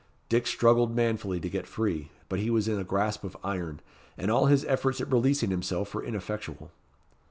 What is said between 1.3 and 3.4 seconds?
to get free, but he was in a grasp of